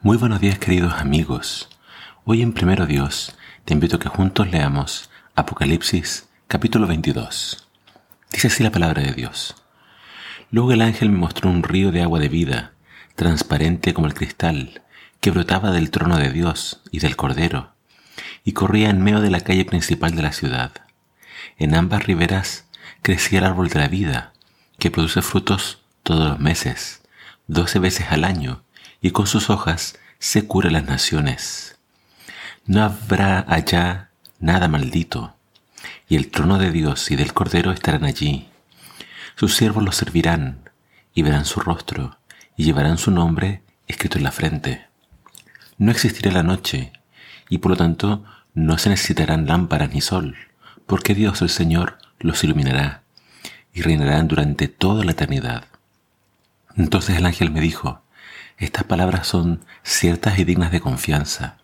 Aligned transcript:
Muy 0.00 0.16
buenos 0.16 0.40
días 0.40 0.60
queridos 0.60 0.94
amigos. 0.94 1.68
Hoy 2.24 2.42
en 2.42 2.52
Primero 2.52 2.86
Dios 2.86 3.36
te 3.64 3.74
invito 3.74 3.96
a 3.96 3.98
que 3.98 4.08
juntos 4.08 4.48
leamos 4.48 5.10
Apocalipsis 5.34 6.28
capítulo 6.46 6.86
22. 6.86 7.68
Dice 8.30 8.46
así 8.46 8.62
la 8.62 8.70
palabra 8.70 9.02
de 9.02 9.12
Dios. 9.12 9.56
Luego 10.52 10.70
el 10.70 10.82
ángel 10.82 11.10
me 11.10 11.18
mostró 11.18 11.50
un 11.50 11.64
río 11.64 11.90
de 11.90 12.02
agua 12.02 12.20
de 12.20 12.28
vida, 12.28 12.74
transparente 13.16 13.92
como 13.92 14.06
el 14.06 14.14
cristal, 14.14 14.82
que 15.20 15.32
brotaba 15.32 15.72
del 15.72 15.90
trono 15.90 16.16
de 16.16 16.30
Dios 16.30 16.80
y 16.92 17.00
del 17.00 17.16
Cordero, 17.16 17.72
y 18.44 18.52
corría 18.52 18.90
en 18.90 19.02
medio 19.02 19.20
de 19.20 19.30
la 19.30 19.40
calle 19.40 19.64
principal 19.64 20.14
de 20.14 20.22
la 20.22 20.32
ciudad. 20.32 20.70
En 21.58 21.74
ambas 21.74 22.06
riberas 22.06 22.68
crecía 23.02 23.40
el 23.40 23.46
árbol 23.46 23.68
de 23.68 23.80
la 23.80 23.88
vida, 23.88 24.32
que 24.78 24.92
produce 24.92 25.22
frutos 25.22 25.82
todos 26.04 26.28
los 26.28 26.38
meses, 26.38 27.02
doce 27.48 27.80
veces 27.80 28.06
al 28.10 28.22
año, 28.22 28.62
y 29.00 29.10
con 29.10 29.26
sus 29.26 29.50
hojas 29.50 29.98
se 30.18 30.46
cura 30.46 30.70
las 30.70 30.84
naciones. 30.84 31.78
No 32.66 32.82
habrá 32.82 33.44
allá 33.48 34.10
nada 34.40 34.68
maldito, 34.68 35.34
y 36.08 36.16
el 36.16 36.30
trono 36.30 36.58
de 36.58 36.70
Dios 36.70 37.10
y 37.10 37.16
del 37.16 37.32
Cordero 37.32 37.72
estarán 37.72 38.04
allí. 38.04 38.48
Sus 39.36 39.54
siervos 39.54 39.84
los 39.84 39.96
servirán, 39.96 40.70
y 41.14 41.22
verán 41.22 41.44
su 41.44 41.60
rostro, 41.60 42.18
y 42.56 42.64
llevarán 42.64 42.98
su 42.98 43.10
nombre 43.10 43.62
escrito 43.86 44.18
en 44.18 44.24
la 44.24 44.32
frente. 44.32 44.86
No 45.78 45.90
existirá 45.90 46.32
la 46.32 46.42
noche, 46.42 46.92
y 47.48 47.58
por 47.58 47.70
lo 47.70 47.76
tanto 47.76 48.24
no 48.54 48.78
se 48.78 48.90
necesitarán 48.90 49.46
lámparas 49.46 49.92
ni 49.92 50.00
sol, 50.00 50.36
porque 50.86 51.14
Dios 51.14 51.40
el 51.42 51.48
Señor 51.48 51.98
los 52.18 52.42
iluminará, 52.42 53.02
y 53.72 53.82
reinarán 53.82 54.26
durante 54.26 54.66
toda 54.66 55.04
la 55.04 55.12
eternidad. 55.12 55.64
Entonces 56.76 57.16
el 57.16 57.26
ángel 57.26 57.50
me 57.50 57.60
dijo, 57.60 58.02
estas 58.58 58.84
palabras 58.84 59.26
son 59.26 59.64
ciertas 59.84 60.38
y 60.38 60.44
dignas 60.44 60.72
de 60.72 60.80
confianza. 60.80 61.58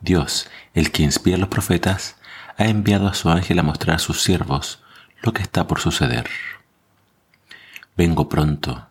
Dios, 0.00 0.50
el 0.74 0.90
que 0.90 1.02
inspira 1.02 1.36
a 1.36 1.40
los 1.40 1.48
profetas, 1.48 2.16
ha 2.58 2.66
enviado 2.66 3.08
a 3.08 3.14
su 3.14 3.30
ángel 3.30 3.58
a 3.58 3.62
mostrar 3.62 3.96
a 3.96 4.00
sus 4.00 4.22
siervos 4.22 4.82
lo 5.22 5.32
que 5.32 5.42
está 5.42 5.66
por 5.66 5.80
suceder. 5.80 6.28
Vengo 7.96 8.28
pronto. 8.28 8.88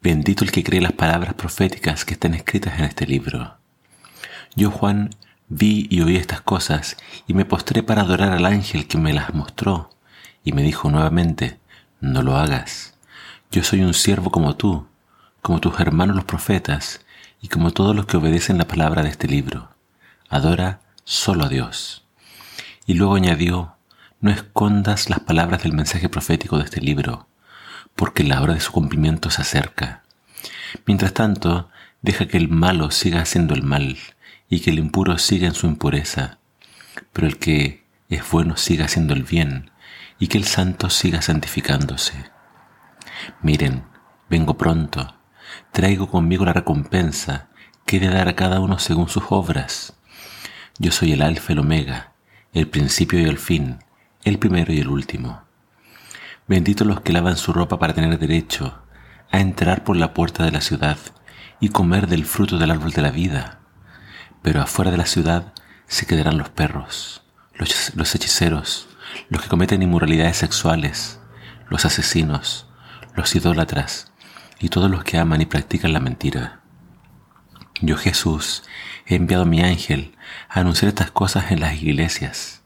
Bendito 0.00 0.44
el 0.44 0.52
que 0.52 0.64
cree 0.64 0.80
las 0.80 0.92
palabras 0.92 1.34
proféticas 1.34 2.04
que 2.04 2.14
están 2.14 2.34
escritas 2.34 2.78
en 2.78 2.84
este 2.84 3.06
libro. 3.06 3.56
Yo, 4.54 4.70
Juan, 4.70 5.10
vi 5.48 5.86
y 5.90 6.00
oí 6.02 6.16
estas 6.16 6.40
cosas 6.40 6.96
y 7.26 7.34
me 7.34 7.44
postré 7.44 7.82
para 7.82 8.02
adorar 8.02 8.32
al 8.32 8.46
ángel 8.46 8.86
que 8.86 8.98
me 8.98 9.12
las 9.12 9.34
mostró 9.34 9.90
y 10.44 10.52
me 10.52 10.62
dijo 10.62 10.90
nuevamente, 10.90 11.58
no 12.00 12.22
lo 12.22 12.36
hagas. 12.36 12.94
Yo 13.50 13.62
soy 13.62 13.82
un 13.82 13.94
siervo 13.94 14.30
como 14.30 14.56
tú 14.56 14.86
como 15.42 15.60
tus 15.60 15.78
hermanos 15.80 16.16
los 16.16 16.24
profetas 16.24 17.00
y 17.40 17.48
como 17.48 17.70
todos 17.70 17.94
los 17.94 18.06
que 18.06 18.16
obedecen 18.16 18.58
la 18.58 18.66
palabra 18.66 19.02
de 19.02 19.10
este 19.10 19.28
libro. 19.28 19.70
Adora 20.28 20.80
solo 21.04 21.44
a 21.44 21.48
Dios. 21.48 22.04
Y 22.86 22.94
luego 22.94 23.16
añadió, 23.16 23.76
no 24.20 24.30
escondas 24.30 25.08
las 25.10 25.20
palabras 25.20 25.62
del 25.62 25.72
mensaje 25.72 26.08
profético 26.08 26.58
de 26.58 26.64
este 26.64 26.80
libro, 26.80 27.28
porque 27.94 28.24
la 28.24 28.42
hora 28.42 28.54
de 28.54 28.60
su 28.60 28.72
cumplimiento 28.72 29.30
se 29.30 29.42
acerca. 29.42 30.02
Mientras 30.86 31.14
tanto, 31.14 31.70
deja 32.02 32.26
que 32.26 32.36
el 32.36 32.48
malo 32.48 32.90
siga 32.90 33.20
haciendo 33.20 33.54
el 33.54 33.62
mal 33.62 33.96
y 34.48 34.60
que 34.60 34.70
el 34.70 34.78
impuro 34.78 35.18
siga 35.18 35.46
en 35.46 35.54
su 35.54 35.66
impureza, 35.66 36.38
pero 37.12 37.26
el 37.26 37.38
que 37.38 37.84
es 38.08 38.28
bueno 38.30 38.56
siga 38.56 38.86
haciendo 38.86 39.14
el 39.14 39.22
bien 39.22 39.70
y 40.18 40.28
que 40.28 40.38
el 40.38 40.44
santo 40.44 40.90
siga 40.90 41.22
santificándose. 41.22 42.30
Miren, 43.42 43.84
vengo 44.28 44.56
pronto 44.56 45.17
traigo 45.72 46.08
conmigo 46.08 46.44
la 46.44 46.52
recompensa 46.52 47.48
que 47.86 47.96
he 47.96 48.00
de 48.00 48.08
dar 48.08 48.28
a 48.28 48.36
cada 48.36 48.60
uno 48.60 48.78
según 48.78 49.08
sus 49.08 49.24
obras. 49.30 49.94
Yo 50.78 50.92
soy 50.92 51.12
el 51.12 51.22
alfa 51.22 51.52
y 51.52 51.54
el 51.54 51.60
omega, 51.60 52.12
el 52.52 52.68
principio 52.68 53.18
y 53.20 53.24
el 53.24 53.38
fin, 53.38 53.78
el 54.24 54.38
primero 54.38 54.72
y 54.72 54.80
el 54.80 54.88
último. 54.88 55.42
Benditos 56.46 56.86
los 56.86 57.00
que 57.00 57.12
lavan 57.12 57.36
su 57.36 57.52
ropa 57.52 57.78
para 57.78 57.94
tener 57.94 58.18
derecho 58.18 58.82
a 59.30 59.40
entrar 59.40 59.84
por 59.84 59.96
la 59.96 60.14
puerta 60.14 60.44
de 60.44 60.52
la 60.52 60.60
ciudad 60.60 60.98
y 61.60 61.70
comer 61.70 62.06
del 62.06 62.24
fruto 62.24 62.58
del 62.58 62.70
árbol 62.70 62.92
de 62.92 63.02
la 63.02 63.10
vida. 63.10 63.60
Pero 64.42 64.62
afuera 64.62 64.90
de 64.90 64.96
la 64.96 65.06
ciudad 65.06 65.52
se 65.86 66.06
quedarán 66.06 66.38
los 66.38 66.48
perros, 66.48 67.22
los, 67.54 67.94
los 67.96 68.14
hechiceros, 68.14 68.88
los 69.28 69.42
que 69.42 69.48
cometen 69.48 69.82
inmoralidades 69.82 70.36
sexuales, 70.36 71.20
los 71.68 71.84
asesinos, 71.84 72.66
los 73.14 73.34
idólatras, 73.34 74.12
y 74.60 74.68
todos 74.68 74.90
los 74.90 75.04
que 75.04 75.18
aman 75.18 75.40
y 75.40 75.46
practican 75.46 75.92
la 75.92 76.00
mentira. 76.00 76.60
Yo 77.80 77.96
Jesús 77.96 78.64
he 79.06 79.14
enviado 79.14 79.44
a 79.44 79.46
mi 79.46 79.60
ángel 79.60 80.16
a 80.48 80.60
anunciar 80.60 80.88
estas 80.88 81.10
cosas 81.10 81.52
en 81.52 81.60
las 81.60 81.80
iglesias. 81.80 82.62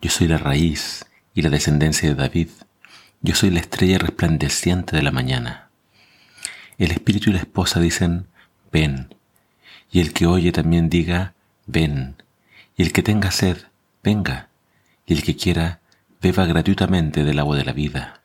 Yo 0.00 0.10
soy 0.10 0.28
la 0.28 0.38
raíz 0.38 1.06
y 1.34 1.42
la 1.42 1.50
descendencia 1.50 2.08
de 2.08 2.14
David. 2.14 2.48
Yo 3.20 3.34
soy 3.34 3.50
la 3.50 3.60
estrella 3.60 3.98
resplandeciente 3.98 4.96
de 4.96 5.02
la 5.02 5.10
mañana. 5.10 5.68
El 6.78 6.90
espíritu 6.90 7.30
y 7.30 7.34
la 7.34 7.40
esposa 7.40 7.80
dicen, 7.80 8.26
ven. 8.72 9.14
Y 9.92 10.00
el 10.00 10.14
que 10.14 10.26
oye 10.26 10.52
también 10.52 10.88
diga, 10.88 11.34
ven. 11.66 12.16
Y 12.76 12.82
el 12.82 12.92
que 12.92 13.02
tenga 13.02 13.30
sed, 13.30 13.58
venga. 14.02 14.48
Y 15.04 15.12
el 15.12 15.22
que 15.22 15.36
quiera, 15.36 15.80
beba 16.22 16.46
gratuitamente 16.46 17.24
del 17.24 17.38
agua 17.38 17.56
de 17.56 17.64
la 17.64 17.72
vida. 17.72 18.19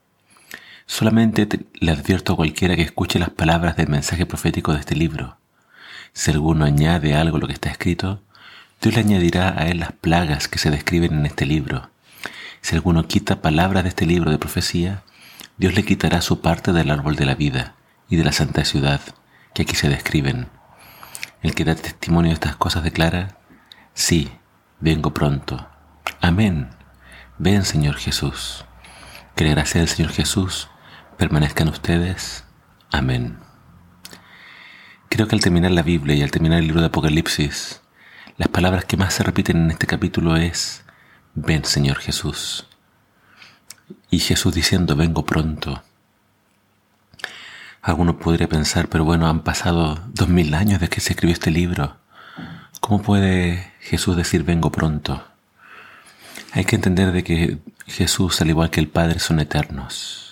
Solamente 0.88 1.48
le 1.74 1.92
advierto 1.92 2.34
a 2.34 2.36
cualquiera 2.36 2.76
que 2.76 2.84
escuche 2.84 3.18
las 3.18 3.32
palabras 3.32 3.76
del 3.76 3.90
mensaje 3.90 4.26
profético 4.26 4.74
de 4.74 4.80
este 4.80 4.96
libro. 4.96 5.38
Si 6.14 6.32
alguno 6.32 6.64
añade 6.64 7.16
algo 7.16 7.38
a 7.38 7.40
lo 7.40 7.48
que 7.48 7.54
está 7.54 7.70
escrito, 7.70 8.22
Dios 8.82 8.94
le 8.94 9.02
añadirá 9.02 9.60
a 9.60 9.68
él 9.68 9.80
las 9.80 9.94
plagas 9.94 10.48
que 10.48 10.60
se 10.60 10.70
describen 10.70 11.14
en 11.14 11.26
este 11.26 11.46
libro. 11.46 11.90
Si 12.62 12.76
alguno 12.76 13.08
quita 13.08 13.42
palabras 13.42 13.84
de 13.84 13.90
este 13.90 14.06
libro 14.06 14.32
de 14.32 14.38
profecía, 14.38 15.04
Dios 15.58 15.76
le 15.76 15.84
quitará 15.84 16.22
su 16.22 16.42
parte 16.42 16.72
del 16.72 16.92
árbol 16.92 17.16
de 17.16 17.26
la 17.26 17.36
vida 17.36 17.76
y 18.08 18.16
de 18.16 18.24
la 18.24 18.32
santa 18.32 18.64
ciudad 18.64 19.02
que 19.54 19.64
aquí 19.64 19.76
se 19.76 19.90
describen. 19.90 20.50
El 21.42 21.56
que 21.56 21.66
da 21.66 21.76
testimonio 21.76 22.30
de 22.30 22.36
estas 22.36 22.56
cosas 22.56 22.84
declara, 22.84 23.38
sí, 23.94 24.32
vengo 24.80 25.14
pronto. 25.14 25.68
Amén. 26.22 26.70
Ven 27.40 27.66
Señor 27.66 27.96
Jesús. 27.96 28.66
Que 29.36 29.46
la 29.46 29.52
gracia 29.52 29.86
Señor 29.88 30.12
Jesús 30.12 30.70
permanezcan 31.16 31.68
ustedes. 31.70 32.44
Amén. 32.92 33.38
Creo 35.10 35.28
que 35.28 35.36
al 35.36 35.42
terminar 35.42 35.72
la 35.72 35.82
Biblia 35.82 36.16
y 36.16 36.22
al 36.22 36.32
terminar 36.32 36.60
el 36.60 36.68
libro 36.68 36.82
de 36.82 36.88
Apocalipsis, 36.88 37.82
las 38.38 38.50
palabras 38.50 38.86
que 38.86 38.98
más 38.98 39.14
se 39.14 39.24
repiten 39.24 39.58
en 39.64 39.72
este 39.72 39.88
capítulo 39.88 40.36
es, 40.36 40.84
ven 41.34 41.64
Señor 41.64 41.98
Jesús. 41.98 42.68
Y 44.10 44.20
Jesús 44.20 44.54
diciendo, 44.54 44.96
vengo 44.96 45.26
pronto. 45.26 45.84
Alguno 47.82 48.18
podría 48.18 48.50
pensar, 48.50 48.90
pero 48.90 49.06
bueno, 49.06 49.28
han 49.28 49.42
pasado 49.42 50.00
dos 50.14 50.28
mil 50.28 50.54
años 50.54 50.80
desde 50.80 50.90
que 50.94 51.02
se 51.02 51.14
escribió 51.14 51.34
este 51.34 51.52
libro. 51.52 51.98
¿Cómo 52.82 53.02
puede 53.02 53.74
Jesús 53.80 54.18
decir 54.18 54.44
vengo 54.44 54.72
pronto? 54.72 55.24
Hay 56.52 56.66
que 56.66 56.76
entender 56.76 57.12
de 57.12 57.24
que 57.24 57.60
Jesús, 57.86 58.42
al 58.42 58.50
igual 58.50 58.70
que 58.70 58.80
el 58.80 58.88
Padre, 58.90 59.20
son 59.20 59.40
eternos 59.40 60.25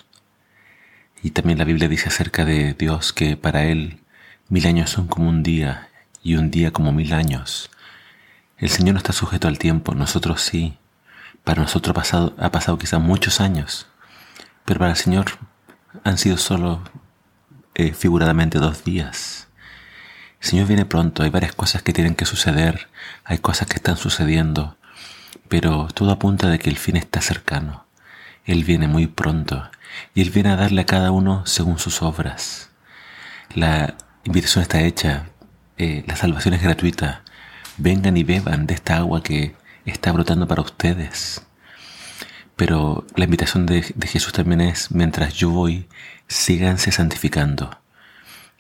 y 1.23 1.31
también 1.31 1.57
la 1.57 1.63
Biblia 1.63 1.87
dice 1.87 2.09
acerca 2.09 2.43
de 2.43 2.73
Dios 2.73 3.13
que 3.13 3.37
para 3.37 3.63
Él 3.63 4.01
mil 4.49 4.67
años 4.67 4.89
son 4.89 5.07
como 5.07 5.29
un 5.29 5.41
día 5.41 5.87
y 6.21 6.35
un 6.35 6.51
día 6.51 6.71
como 6.71 6.91
mil 6.91 7.13
años. 7.13 7.71
El 8.57 8.69
Señor 8.69 8.95
no 8.95 8.97
está 8.97 9.13
sujeto 9.13 9.47
al 9.47 9.57
tiempo, 9.57 9.95
nosotros 9.95 10.41
sí. 10.41 10.77
Para 11.45 11.61
nosotros 11.61 11.91
ha 11.91 11.93
pasado, 11.93 12.35
ha 12.37 12.51
pasado 12.51 12.77
quizás 12.77 12.99
muchos 12.99 13.39
años, 13.39 13.87
pero 14.65 14.79
para 14.79 14.91
el 14.91 14.97
Señor 14.97 15.27
han 16.03 16.17
sido 16.17 16.37
solo 16.37 16.81
eh, 17.73 17.93
figuradamente 17.93 18.59
dos 18.59 18.83
días. 18.83 19.47
El 20.41 20.47
Señor 20.49 20.67
viene 20.67 20.85
pronto, 20.85 21.23
hay 21.23 21.29
varias 21.29 21.55
cosas 21.55 21.83
que 21.83 21.93
tienen 21.93 22.15
que 22.15 22.25
suceder, 22.25 22.89
hay 23.23 23.37
cosas 23.37 23.69
que 23.69 23.77
están 23.77 23.95
sucediendo, 23.95 24.77
pero 25.47 25.87
todo 25.93 26.11
apunta 26.11 26.49
de 26.49 26.59
que 26.59 26.69
el 26.69 26.77
fin 26.77 26.97
está 26.97 27.21
cercano. 27.21 27.82
Él 28.45 28.63
viene 28.63 28.87
muy 28.87 29.07
pronto 29.07 29.69
y 30.13 30.21
Él 30.21 30.29
viene 30.29 30.49
a 30.49 30.55
darle 30.55 30.81
a 30.81 30.85
cada 30.85 31.11
uno 31.11 31.45
según 31.45 31.79
sus 31.79 32.01
obras. 32.01 32.69
La 33.55 33.95
invitación 34.23 34.61
está 34.61 34.81
hecha, 34.81 35.29
eh, 35.77 36.03
la 36.07 36.15
salvación 36.15 36.53
es 36.53 36.61
gratuita. 36.61 37.23
Vengan 37.77 38.17
y 38.17 38.23
beban 38.23 38.67
de 38.67 38.73
esta 38.73 38.97
agua 38.97 39.23
que 39.23 39.55
está 39.85 40.11
brotando 40.11 40.47
para 40.47 40.61
ustedes. 40.61 41.45
Pero 42.55 43.05
la 43.15 43.25
invitación 43.25 43.65
de, 43.65 43.81
Jesús 43.81 44.33
también 44.33 44.61
es, 44.61 44.91
mientras 44.91 45.33
yo 45.33 45.49
voy, 45.49 45.87
síganse 46.27 46.91
santificando. 46.91 47.79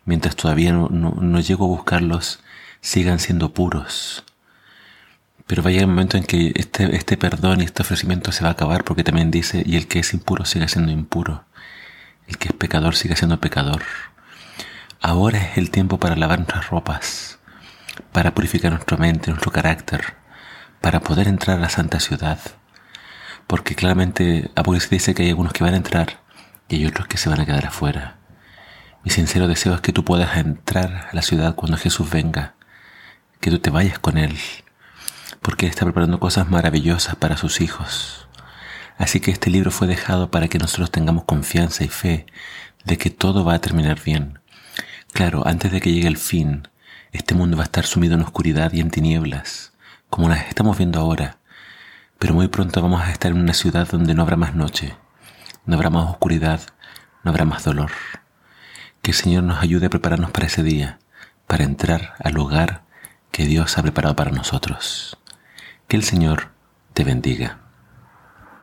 Mientras 0.05 0.35
todavía 0.35 0.73
no, 0.73 0.89
no 0.89 1.39
llego 1.39 1.65
a 1.65 1.69
buscarlos, 1.69 2.39
sigan 2.81 3.19
siendo 3.19 3.53
puros. 3.53 4.23
Pero 5.47 5.61
va 5.61 5.69
a 5.69 5.71
llegar 5.71 5.87
un 5.87 5.93
momento 5.93 6.17
en 6.17 6.23
que 6.23 6.53
este, 6.55 6.95
este 6.95 7.17
perdón 7.17 7.61
y 7.61 7.65
este 7.65 7.81
ofrecimiento 7.81 8.31
se 8.31 8.43
va 8.43 8.49
a 8.49 8.53
acabar 8.53 8.83
porque 8.83 9.03
también 9.03 9.31
dice, 9.31 9.63
y 9.65 9.75
el 9.75 9.87
que 9.87 9.99
es 9.99 10.13
impuro 10.13 10.45
siga 10.45 10.67
siendo 10.67 10.91
impuro, 10.91 11.45
el 12.27 12.37
que 12.37 12.49
es 12.49 12.53
pecador 12.53 12.95
siga 12.95 13.15
siendo 13.15 13.39
pecador. 13.39 13.83
Ahora 15.01 15.39
es 15.39 15.57
el 15.57 15.69
tiempo 15.69 15.99
para 15.99 16.15
lavar 16.15 16.39
nuestras 16.39 16.69
ropas, 16.69 17.39
para 18.13 18.33
purificar 18.33 18.71
nuestra 18.71 18.95
mente, 18.97 19.31
nuestro 19.31 19.51
carácter, 19.51 20.15
para 20.79 21.01
poder 21.01 21.27
entrar 21.27 21.57
a 21.57 21.61
la 21.61 21.69
santa 21.69 21.99
ciudad. 21.99 22.39
Porque 23.47 23.75
claramente 23.75 24.49
Apocalipsis 24.55 24.89
dice 24.89 25.13
que 25.13 25.23
hay 25.23 25.29
algunos 25.29 25.51
que 25.51 25.63
van 25.63 25.73
a 25.73 25.77
entrar 25.77 26.21
y 26.69 26.77
hay 26.77 26.85
otros 26.85 27.07
que 27.07 27.17
se 27.17 27.29
van 27.29 27.41
a 27.41 27.45
quedar 27.45 27.65
afuera. 27.65 28.17
Mi 29.03 29.11
sincero 29.11 29.49
deseo 29.49 29.75
es 29.75 29.81
que 29.81 29.91
tú 29.91 30.05
puedas 30.05 30.37
entrar 30.37 31.09
a 31.11 31.13
la 31.13 31.21
ciudad 31.21 31.55
cuando 31.55 31.77
Jesús 31.77 32.09
venga, 32.09 32.55
que 33.41 33.51
tú 33.51 33.59
te 33.59 33.69
vayas 33.69 33.99
con 33.99 34.17
Él, 34.17 34.37
porque 35.43 35.67
está 35.67 35.85
preparando 35.85 36.19
cosas 36.19 36.49
maravillosas 36.49 37.15
para 37.15 37.37
sus 37.37 37.61
hijos. 37.61 38.27
Así 38.97 39.19
que 39.19 39.31
este 39.31 39.49
libro 39.49 39.69
fue 39.69 39.87
dejado 39.87 40.31
para 40.31 40.47
que 40.47 40.57
nosotros 40.57 40.89
tengamos 40.89 41.25
confianza 41.25 41.83
y 41.83 41.89
fe 41.89 42.25
de 42.85 42.97
que 42.97 43.09
todo 43.09 43.43
va 43.43 43.55
a 43.55 43.59
terminar 43.59 44.01
bien. 44.03 44.39
Claro, 45.11 45.45
antes 45.45 45.71
de 45.71 45.81
que 45.81 45.91
llegue 45.91 46.07
el 46.07 46.17
fin, 46.17 46.67
este 47.11 47.35
mundo 47.35 47.57
va 47.57 47.63
a 47.63 47.65
estar 47.65 47.85
sumido 47.85 48.15
en 48.15 48.21
oscuridad 48.21 48.71
y 48.73 48.79
en 48.79 48.89
tinieblas, 48.89 49.73
como 50.09 50.29
las 50.29 50.47
estamos 50.47 50.77
viendo 50.77 50.99
ahora, 50.99 51.37
pero 52.17 52.33
muy 52.33 52.47
pronto 52.47 52.81
vamos 52.81 53.01
a 53.01 53.11
estar 53.11 53.31
en 53.31 53.39
una 53.39 53.53
ciudad 53.53 53.87
donde 53.87 54.13
no 54.13 54.21
habrá 54.21 54.37
más 54.37 54.55
noche, 54.55 54.95
no 55.65 55.75
habrá 55.75 55.89
más 55.89 56.09
oscuridad, 56.09 56.61
no 57.23 57.31
habrá 57.31 57.45
más 57.45 57.63
dolor. 57.65 57.91
Que 59.01 59.11
el 59.11 59.17
Señor 59.17 59.43
nos 59.43 59.61
ayude 59.61 59.87
a 59.87 59.89
prepararnos 59.89 60.31
para 60.31 60.47
ese 60.47 60.63
día, 60.63 60.99
para 61.47 61.65
entrar 61.65 62.13
al 62.23 62.37
hogar 62.37 62.83
que 63.31 63.45
Dios 63.45 63.77
ha 63.77 63.81
preparado 63.81 64.15
para 64.15 64.31
nosotros. 64.31 65.17
Que 65.93 65.97
el 65.97 66.03
Señor 66.03 66.49
te 66.95 67.03
bendiga. 67.03 67.62